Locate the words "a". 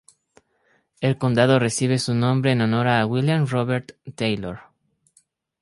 2.87-3.05